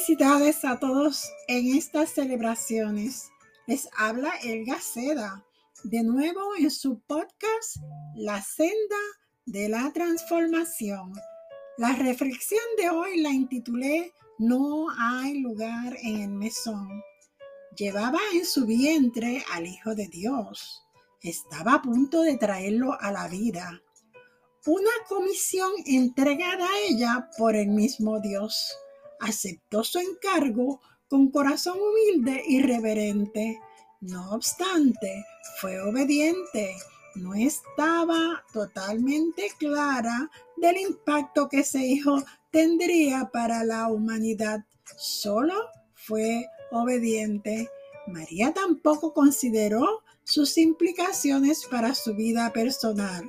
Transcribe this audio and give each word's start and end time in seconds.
Felicidades 0.00 0.64
a 0.64 0.78
todos 0.78 1.30
en 1.46 1.76
estas 1.76 2.08
celebraciones. 2.08 3.30
Les 3.66 3.86
habla 3.98 4.32
Elga 4.42 4.80
Seda, 4.80 5.44
de 5.84 6.02
nuevo 6.02 6.40
en 6.56 6.70
su 6.70 7.00
podcast 7.00 7.76
La 8.14 8.40
senda 8.40 8.96
de 9.44 9.68
la 9.68 9.92
transformación. 9.92 11.12
La 11.76 11.92
reflexión 11.96 12.62
de 12.78 12.88
hoy 12.88 13.20
la 13.20 13.28
intitulé 13.28 14.14
No 14.38 14.86
hay 14.98 15.40
lugar 15.40 15.94
en 16.02 16.22
el 16.22 16.30
mesón. 16.30 16.88
Llevaba 17.76 18.20
en 18.32 18.46
su 18.46 18.64
vientre 18.64 19.44
al 19.52 19.66
Hijo 19.66 19.94
de 19.94 20.08
Dios. 20.08 20.82
Estaba 21.20 21.74
a 21.74 21.82
punto 21.82 22.22
de 22.22 22.38
traerlo 22.38 22.98
a 22.98 23.12
la 23.12 23.28
vida. 23.28 23.82
Una 24.64 24.92
comisión 25.10 25.70
entregada 25.84 26.64
a 26.64 26.78
ella 26.88 27.28
por 27.36 27.54
el 27.54 27.68
mismo 27.68 28.18
Dios 28.20 28.78
aceptó 29.20 29.84
su 29.84 29.98
encargo 29.98 30.80
con 31.08 31.30
corazón 31.30 31.78
humilde 31.78 32.42
y 32.46 32.62
reverente. 32.62 33.60
No 34.00 34.30
obstante, 34.30 35.24
fue 35.60 35.80
obediente. 35.80 36.74
No 37.16 37.34
estaba 37.34 38.44
totalmente 38.52 39.48
clara 39.58 40.30
del 40.56 40.76
impacto 40.78 41.48
que 41.48 41.60
ese 41.60 41.84
hijo 41.84 42.22
tendría 42.50 43.30
para 43.32 43.64
la 43.64 43.88
humanidad. 43.88 44.64
Solo 44.96 45.54
fue 45.94 46.46
obediente. 46.70 47.68
María 48.06 48.52
tampoco 48.52 49.12
consideró 49.12 50.02
sus 50.24 50.56
implicaciones 50.58 51.66
para 51.66 51.94
su 51.94 52.14
vida 52.14 52.52
personal. 52.52 53.28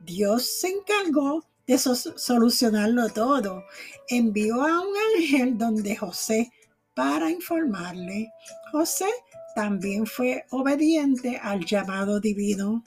Dios 0.00 0.46
se 0.60 0.68
encargó 0.68 1.42
de 1.66 1.78
solucionarlo 1.78 3.08
todo. 3.10 3.64
Envió 4.08 4.62
a 4.62 4.80
un 4.80 4.94
ángel 5.16 5.58
donde 5.58 5.96
José 5.96 6.52
para 6.94 7.30
informarle. 7.30 8.32
José 8.72 9.08
también 9.54 10.06
fue 10.06 10.44
obediente 10.50 11.38
al 11.42 11.64
llamado 11.64 12.20
divino. 12.20 12.84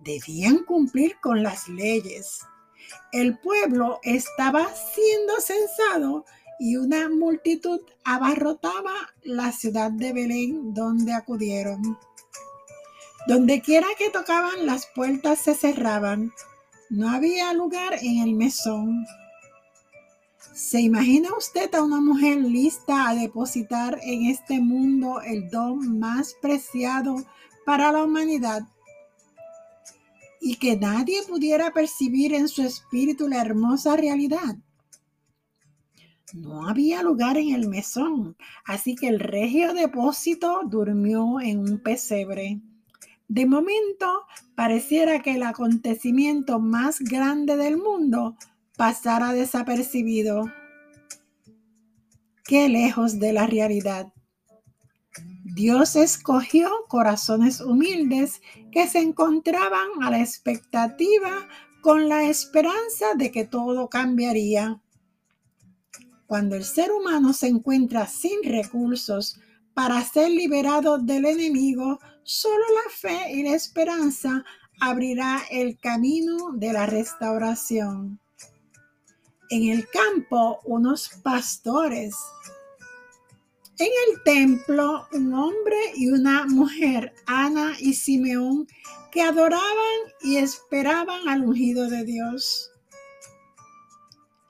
Debían 0.00 0.64
cumplir 0.64 1.16
con 1.20 1.42
las 1.42 1.68
leyes. 1.68 2.40
El 3.12 3.38
pueblo 3.38 4.00
estaba 4.02 4.66
siendo 4.74 5.34
censado 5.40 6.24
y 6.58 6.76
una 6.76 7.08
multitud 7.08 7.80
abarrotaba 8.04 8.94
la 9.22 9.52
ciudad 9.52 9.90
de 9.90 10.12
Belén 10.12 10.74
donde 10.74 11.12
acudieron. 11.12 11.98
Donde 13.26 13.60
quiera 13.60 13.86
que 13.98 14.10
tocaban, 14.10 14.66
las 14.66 14.86
puertas 14.86 15.40
se 15.40 15.54
cerraban 15.54 16.32
no 16.90 17.08
había 17.08 17.52
lugar 17.52 17.94
en 18.02 18.18
el 18.18 18.34
mesón. 18.34 19.06
¿Se 20.52 20.80
imagina 20.80 21.30
usted 21.38 21.72
a 21.74 21.84
una 21.84 22.00
mujer 22.00 22.38
lista 22.38 23.08
a 23.08 23.14
depositar 23.14 23.98
en 24.02 24.26
este 24.26 24.60
mundo 24.60 25.20
el 25.20 25.48
don 25.48 26.00
más 26.00 26.34
preciado 26.42 27.16
para 27.64 27.92
la 27.92 28.02
humanidad? 28.04 28.62
Y 30.40 30.56
que 30.56 30.76
nadie 30.76 31.22
pudiera 31.28 31.72
percibir 31.72 32.34
en 32.34 32.48
su 32.48 32.62
espíritu 32.62 33.28
la 33.28 33.40
hermosa 33.40 33.96
realidad. 33.96 34.56
No 36.32 36.68
había 36.68 37.02
lugar 37.02 37.38
en 37.38 37.54
el 37.54 37.68
mesón, 37.68 38.36
así 38.64 38.96
que 38.96 39.08
el 39.08 39.20
regio 39.20 39.74
depósito 39.74 40.60
durmió 40.64 41.40
en 41.40 41.60
un 41.60 41.78
pesebre. 41.78 42.60
De 43.30 43.46
momento, 43.46 44.26
pareciera 44.56 45.22
que 45.22 45.36
el 45.36 45.44
acontecimiento 45.44 46.58
más 46.58 46.98
grande 46.98 47.56
del 47.56 47.76
mundo 47.76 48.36
pasara 48.76 49.32
desapercibido. 49.32 50.50
Qué 52.42 52.68
lejos 52.68 53.20
de 53.20 53.32
la 53.32 53.46
realidad. 53.46 54.12
Dios 55.44 55.94
escogió 55.94 56.72
corazones 56.88 57.60
humildes 57.60 58.42
que 58.72 58.88
se 58.88 58.98
encontraban 58.98 60.02
a 60.02 60.10
la 60.10 60.18
expectativa 60.18 61.46
con 61.82 62.08
la 62.08 62.24
esperanza 62.24 63.14
de 63.16 63.30
que 63.30 63.44
todo 63.44 63.88
cambiaría. 63.88 64.82
Cuando 66.26 66.56
el 66.56 66.64
ser 66.64 66.90
humano 66.90 67.32
se 67.32 67.46
encuentra 67.46 68.08
sin 68.08 68.42
recursos 68.42 69.38
para 69.74 70.02
ser 70.04 70.30
liberado 70.30 70.98
del 70.98 71.24
enemigo, 71.26 71.98
Solo 72.32 72.64
la 72.84 72.90
fe 72.92 73.32
y 73.32 73.42
la 73.42 73.56
esperanza 73.56 74.44
abrirá 74.80 75.42
el 75.50 75.80
camino 75.80 76.52
de 76.52 76.72
la 76.72 76.86
restauración. 76.86 78.20
En 79.50 79.68
el 79.68 79.88
campo, 79.88 80.60
unos 80.64 81.08
pastores. 81.24 82.14
En 83.80 83.88
el 84.06 84.22
templo, 84.22 85.08
un 85.12 85.34
hombre 85.34 85.76
y 85.96 86.10
una 86.10 86.46
mujer, 86.46 87.14
Ana 87.26 87.74
y 87.80 87.94
Simeón, 87.94 88.68
que 89.10 89.22
adoraban 89.22 89.98
y 90.20 90.36
esperaban 90.36 91.28
al 91.28 91.42
ungido 91.42 91.90
de 91.90 92.04
Dios. 92.04 92.70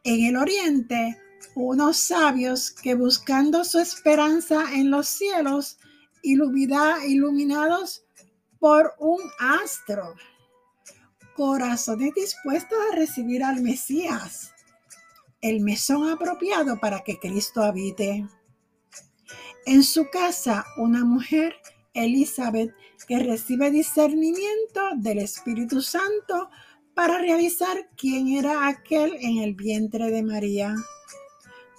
En 0.04 0.26
el 0.26 0.36
oriente, 0.36 1.16
unos 1.54 1.96
sabios 1.96 2.70
que 2.70 2.94
buscando 2.94 3.64
su 3.64 3.78
esperanza 3.78 4.64
en 4.74 4.90
los 4.90 5.08
cielos, 5.08 5.78
iluminados 6.22 8.04
por 8.58 8.94
un 8.98 9.20
astro. 9.38 10.14
Corazones 11.34 12.12
dispuestos 12.14 12.78
a 12.90 12.96
recibir 12.96 13.42
al 13.42 13.62
Mesías, 13.62 14.52
el 15.40 15.60
mesón 15.60 16.10
apropiado 16.10 16.78
para 16.78 17.00
que 17.00 17.18
Cristo 17.18 17.62
habite. 17.62 18.26
En 19.66 19.82
su 19.82 20.08
casa, 20.10 20.64
una 20.76 21.04
mujer, 21.04 21.54
Elizabeth, 21.94 22.74
que 23.06 23.18
recibe 23.18 23.70
discernimiento 23.70 24.80
del 24.96 25.18
Espíritu 25.18 25.82
Santo 25.82 26.50
para 26.94 27.18
realizar 27.18 27.88
quién 27.96 28.28
era 28.28 28.68
aquel 28.68 29.16
en 29.20 29.38
el 29.38 29.54
vientre 29.54 30.10
de 30.10 30.22
María. 30.22 30.74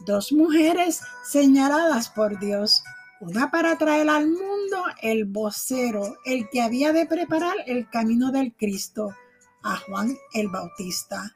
Dos 0.05 0.31
mujeres 0.31 1.01
señaladas 1.23 2.09
por 2.09 2.39
Dios 2.39 2.83
una 3.21 3.51
para 3.51 3.77
traer 3.77 4.09
al 4.09 4.27
mundo 4.27 4.83
el 5.03 5.25
vocero, 5.25 6.17
el 6.25 6.49
que 6.49 6.59
había 6.59 6.91
de 6.91 7.05
preparar 7.05 7.55
el 7.67 7.87
camino 7.87 8.31
del 8.31 8.55
Cristo, 8.55 9.15
a 9.61 9.77
Juan 9.77 10.17
el 10.33 10.47
Bautista, 10.47 11.31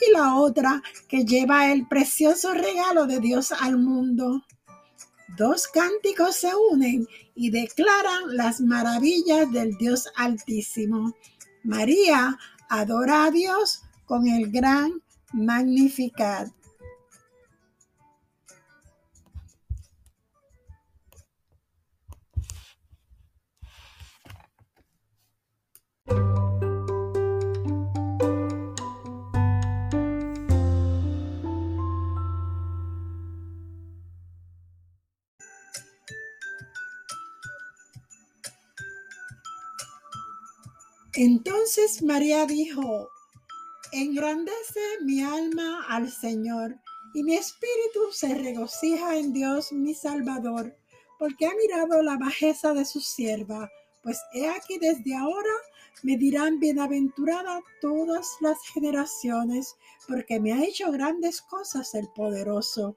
y 0.00 0.12
la 0.12 0.34
otra 0.34 0.82
que 1.08 1.24
lleva 1.24 1.70
el 1.70 1.86
precioso 1.86 2.54
regalo 2.54 3.06
de 3.06 3.20
Dios 3.20 3.52
al 3.52 3.78
mundo. 3.78 4.42
Dos 5.36 5.68
cánticos 5.68 6.34
se 6.34 6.50
unen 6.72 7.06
y 7.36 7.50
declaran 7.50 8.36
las 8.36 8.60
maravillas 8.60 9.52
del 9.52 9.76
Dios 9.76 10.08
Altísimo. 10.16 11.14
María 11.62 12.36
adora 12.68 13.26
a 13.26 13.30
Dios 13.30 13.82
con 14.06 14.26
el 14.26 14.50
gran 14.50 15.02
Magnificat. 15.32 16.57
Entonces 41.20 42.00
María 42.00 42.46
dijo, 42.46 43.08
engrandece 43.90 44.80
mi 45.02 45.20
alma 45.20 45.84
al 45.88 46.12
Señor 46.12 46.76
y 47.12 47.24
mi 47.24 47.34
espíritu 47.34 48.12
se 48.12 48.36
regocija 48.36 49.16
en 49.16 49.32
Dios 49.32 49.72
mi 49.72 49.94
Salvador, 49.94 50.76
porque 51.18 51.46
ha 51.46 51.54
mirado 51.56 52.04
la 52.04 52.16
bajeza 52.18 52.72
de 52.72 52.84
su 52.84 53.00
sierva, 53.00 53.68
pues 54.04 54.20
he 54.32 54.48
aquí 54.48 54.78
desde 54.78 55.16
ahora 55.16 55.50
me 56.04 56.16
dirán 56.16 56.60
bienaventurada 56.60 57.62
todas 57.80 58.36
las 58.40 58.58
generaciones, 58.72 59.74
porque 60.06 60.38
me 60.38 60.52
ha 60.52 60.62
hecho 60.62 60.92
grandes 60.92 61.42
cosas 61.42 61.96
el 61.96 62.06
poderoso. 62.14 62.96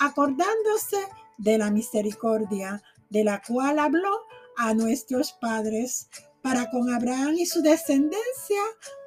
acordándose 0.00 0.98
de 1.38 1.58
la 1.58 1.70
misericordia, 1.70 2.82
de 3.08 3.24
la 3.24 3.40
cual 3.40 3.78
habló 3.78 4.26
a 4.56 4.74
nuestros 4.74 5.32
padres, 5.32 6.08
para 6.42 6.70
con 6.70 6.92
Abraham 6.92 7.34
y 7.36 7.46
su 7.46 7.62
descendencia 7.62 8.62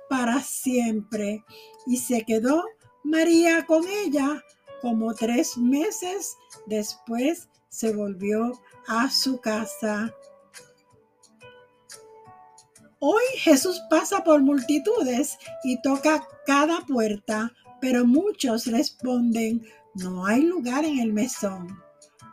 para 0.09 0.41
siempre. 0.41 1.43
Y 1.85 1.97
se 1.97 2.23
quedó 2.23 2.63
María 3.03 3.65
con 3.65 3.85
ella 3.87 4.43
como 4.81 5.13
tres 5.13 5.57
meses 5.57 6.35
después 6.65 7.47
se 7.69 7.93
volvió 7.93 8.51
a 8.87 9.09
su 9.09 9.39
casa. 9.39 10.13
Hoy 12.99 13.23
Jesús 13.37 13.81
pasa 13.89 14.23
por 14.23 14.41
multitudes 14.41 15.37
y 15.63 15.81
toca 15.81 16.27
cada 16.45 16.81
puerta, 16.81 17.53
pero 17.81 18.05
muchos 18.05 18.67
responden, 18.67 19.65
no 19.95 20.25
hay 20.25 20.41
lugar 20.41 20.85
en 20.85 20.99
el 20.99 21.13
mesón. 21.13 21.81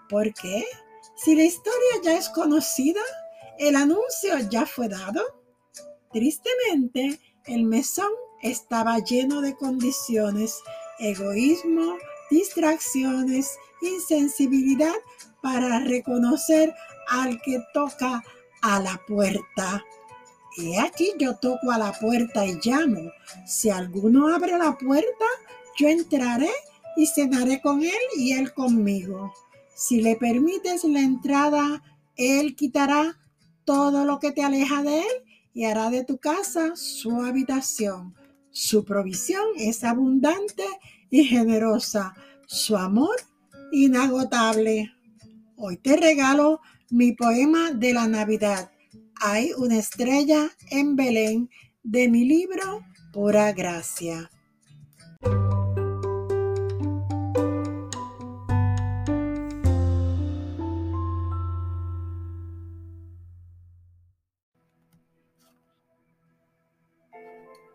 ¿Por 0.08 0.32
qué? 0.34 0.64
Si 1.16 1.34
la 1.34 1.44
historia 1.44 2.00
ya 2.02 2.16
es 2.16 2.28
conocida, 2.30 3.02
el 3.58 3.76
anuncio 3.76 4.38
ya 4.50 4.64
fue 4.64 4.88
dado. 4.88 5.22
Tristemente, 6.12 7.20
el 7.46 7.64
mesón 7.64 8.10
estaba 8.42 8.98
lleno 8.98 9.40
de 9.42 9.54
condiciones, 9.56 10.58
egoísmo, 10.98 11.96
distracciones, 12.30 13.58
insensibilidad 13.82 14.94
para 15.42 15.80
reconocer 15.80 16.74
al 17.08 17.40
que 17.42 17.62
toca 17.74 18.22
a 18.62 18.80
la 18.80 19.00
puerta. 19.06 19.84
He 20.56 20.78
aquí 20.78 21.12
yo 21.18 21.36
toco 21.36 21.70
a 21.70 21.78
la 21.78 21.92
puerta 21.92 22.46
y 22.46 22.58
llamo. 22.62 23.12
Si 23.46 23.70
alguno 23.70 24.34
abre 24.34 24.58
la 24.58 24.76
puerta, 24.76 25.24
yo 25.76 25.88
entraré 25.88 26.50
y 27.00 27.06
cenaré 27.06 27.60
con 27.60 27.82
él 27.82 28.02
y 28.16 28.32
él 28.32 28.52
conmigo. 28.52 29.32
Si 29.74 30.02
le 30.02 30.16
permites 30.16 30.84
la 30.84 31.00
entrada, 31.00 31.82
él 32.16 32.54
quitará 32.54 33.18
todo 33.64 34.04
lo 34.04 34.18
que 34.18 34.32
te 34.32 34.42
aleja 34.42 34.82
de 34.82 34.98
él 34.98 35.24
y 35.54 35.64
hará 35.64 35.90
de 35.90 36.04
tu 36.04 36.18
casa 36.18 36.72
su 36.76 37.22
habitación. 37.22 38.14
Su 38.50 38.84
provisión 38.84 39.44
es 39.56 39.84
abundante 39.84 40.64
y 41.08 41.24
generosa. 41.24 42.14
Su 42.46 42.76
amor 42.76 43.16
inagotable. 43.72 44.92
Hoy 45.56 45.76
te 45.76 45.96
regalo 45.96 46.60
mi 46.90 47.12
poema 47.12 47.70
de 47.72 47.94
la 47.94 48.06
Navidad 48.08 48.70
hay 49.22 49.52
una 49.52 49.76
estrella 49.76 50.50
en 50.70 50.96
Belén 50.96 51.50
de 51.82 52.08
mi 52.08 52.24
libro 52.24 52.82
Pura 53.12 53.52
Gracia. 53.52 54.30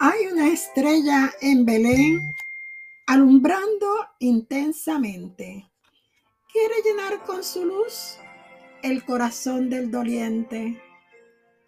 Hay 0.07 0.27
una 0.31 0.49
estrella 0.49 1.31
en 1.41 1.65
Belén 1.65 2.35
alumbrando 3.07 3.87
intensamente. 4.19 5.67
Quiere 6.51 6.75
llenar 6.85 7.23
con 7.23 7.43
su 7.43 7.65
luz 7.65 8.17
el 8.83 9.03
corazón 9.03 9.69
del 9.69 9.89
doliente 9.89 10.79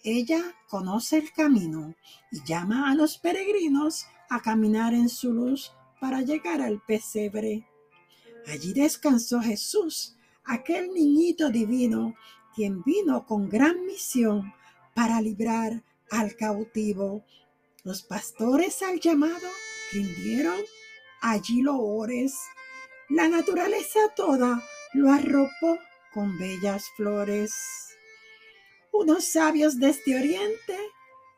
ella 0.09 0.55
conoce 0.69 1.17
el 1.17 1.33
camino 1.33 1.93
y 2.31 2.41
llama 2.45 2.89
a 2.89 2.95
los 2.95 3.17
peregrinos 3.17 4.05
a 4.29 4.41
caminar 4.41 4.93
en 4.93 5.09
su 5.09 5.33
luz 5.33 5.73
para 5.99 6.21
llegar 6.21 6.61
al 6.61 6.81
pesebre. 6.81 7.67
Allí 8.47 8.71
descansó 8.71 9.41
Jesús, 9.41 10.15
aquel 10.45 10.93
niñito 10.93 11.49
divino, 11.49 12.15
quien 12.55 12.83
vino 12.83 13.25
con 13.25 13.49
gran 13.49 13.85
misión 13.85 14.53
para 14.95 15.19
librar 15.19 15.83
al 16.09 16.37
cautivo. 16.37 17.25
Los 17.87 18.03
pastores 18.03 18.83
al 18.83 18.99
llamado 18.99 19.47
rindieron 19.93 20.59
allí 21.21 21.61
loores. 21.61 22.35
La 23.07 23.29
naturaleza 23.29 23.99
toda 24.13 24.61
lo 24.93 25.09
arropó 25.09 25.79
con 26.13 26.37
bellas 26.37 26.83
flores 26.97 27.53
unos 28.91 29.25
sabios 29.25 29.79
desde 29.79 29.99
este 29.99 30.15
oriente 30.17 30.77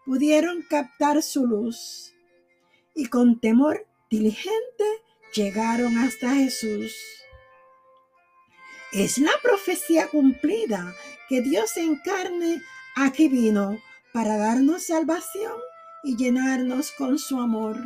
pudieron 0.06 0.64
captar 0.64 1.22
su 1.22 1.46
luz 1.46 2.14
y 2.96 3.06
con 3.08 3.40
temor 3.40 3.86
diligente 4.10 4.86
llegaron 5.36 6.00
hasta 6.00 6.34
Jesús. 6.34 6.96
Es 8.92 9.20
la 9.20 9.34
profecía 9.44 10.08
cumplida 10.08 10.96
que 11.28 11.42
Dios 11.42 11.78
en 11.78 11.98
carne 11.98 12.60
aquí 12.96 13.28
vino 13.28 13.78
para 14.14 14.38
darnos 14.38 14.88
salvación 14.88 15.69
y 16.04 16.16
llenarnos 16.16 16.92
con 16.92 17.18
su 17.18 17.40
amor. 17.40 17.78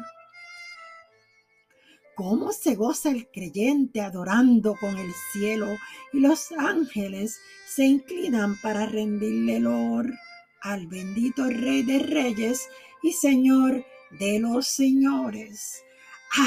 ¿Cómo 2.16 2.52
se 2.52 2.76
goza 2.76 3.10
el 3.10 3.28
creyente 3.32 4.02
adorando 4.02 4.76
con 4.80 4.98
el 4.98 5.12
cielo 5.32 5.68
y 6.12 6.20
los 6.20 6.52
ángeles 6.52 7.40
se 7.68 7.86
inclinan 7.86 8.56
para 8.62 8.86
rendirle 8.86 9.58
olor 9.58 10.14
al 10.62 10.86
bendito 10.88 11.46
Rey 11.48 11.82
de 11.82 12.00
Reyes 12.00 12.70
y 13.02 13.14
Señor 13.14 13.84
de 14.20 14.40
los 14.40 14.68
Señores? 14.68 15.84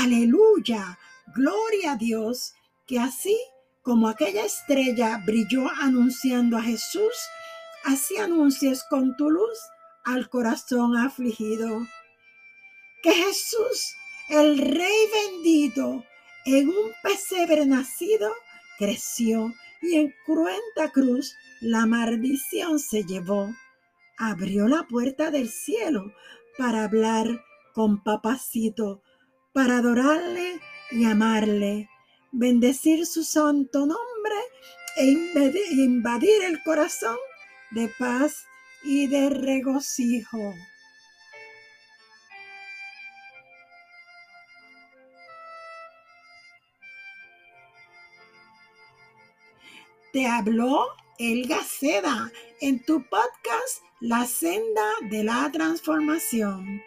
Aleluya, 0.02 0.98
gloria 1.34 1.92
a 1.92 1.96
Dios, 1.96 2.54
que 2.86 3.00
así 3.00 3.36
como 3.82 4.08
aquella 4.08 4.44
estrella 4.44 5.20
brilló 5.26 5.68
anunciando 5.80 6.56
a 6.58 6.62
Jesús, 6.62 7.14
así 7.84 8.16
anuncies 8.18 8.84
con 8.88 9.16
tu 9.16 9.30
luz 9.30 9.58
al 10.06 10.30
corazón 10.30 10.96
afligido. 10.96 11.86
Que 13.02 13.12
Jesús 13.12 13.94
el 14.28 14.58
rey 14.58 14.96
bendito, 15.12 16.04
en 16.46 16.68
un 16.68 16.92
pesebre 17.02 17.64
nacido, 17.64 18.32
creció 18.76 19.52
y 19.80 19.96
en 19.96 20.12
cruenta 20.24 20.90
cruz 20.92 21.32
la 21.60 21.86
maldición 21.86 22.80
se 22.80 23.04
llevó. 23.04 23.54
Abrió 24.18 24.66
la 24.66 24.82
puerta 24.88 25.30
del 25.30 25.48
cielo 25.48 26.12
para 26.58 26.84
hablar 26.84 27.44
con 27.72 28.02
papacito, 28.02 29.00
para 29.52 29.78
adorarle 29.78 30.60
y 30.90 31.04
amarle, 31.04 31.88
bendecir 32.32 33.06
su 33.06 33.22
santo 33.22 33.80
nombre 33.80 34.36
e 34.96 35.04
invadir 35.04 36.42
el 36.42 36.60
corazón 36.64 37.16
de 37.70 37.92
paz 37.96 38.44
y 38.82 39.06
de 39.06 39.30
regocijo. 39.30 40.54
Te 50.12 50.26
habló 50.26 50.86
Elga 51.18 51.62
Seda 51.62 52.32
en 52.62 52.82
tu 52.84 53.02
podcast 53.08 53.82
La 54.00 54.26
senda 54.26 54.88
de 55.10 55.24
la 55.24 55.50
transformación. 55.52 56.80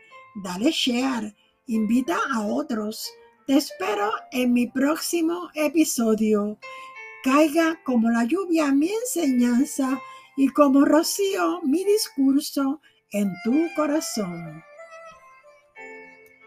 Dale 0.43 0.71
share, 0.71 1.35
invita 1.67 2.17
a 2.33 2.47
otros. 2.47 3.11
Te 3.45 3.57
espero 3.57 4.11
en 4.31 4.53
mi 4.53 4.65
próximo 4.65 5.49
episodio. 5.53 6.57
Caiga 7.23 7.79
como 7.83 8.09
la 8.09 8.23
lluvia 8.23 8.71
mi 8.71 8.89
enseñanza 8.89 9.99
y 10.39 10.47
como 10.53 10.85
rocío 10.85 11.61
mi 11.63 11.83
discurso 11.83 12.79
en 13.11 13.33
tu 13.43 13.67
corazón. 13.75 14.63